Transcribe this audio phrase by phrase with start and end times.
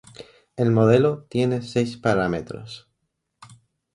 [0.57, 2.89] El modelo tiene seis parámetros.